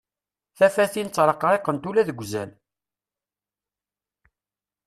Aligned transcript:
Tafatin 0.57 1.07
ttreqriqent 1.09 1.87
ula 1.89 2.07
deg 2.07 2.17
wazal. 2.21 2.51